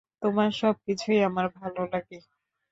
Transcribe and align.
তোমার 0.21 0.49
সব 0.53 0.75
কিছুই 0.87 1.19
আমার 1.23 1.47
ভালো 1.57 1.81
লাগে। 1.93 2.17